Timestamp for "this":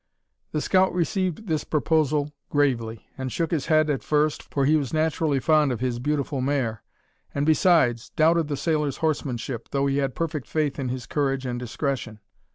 1.45-1.63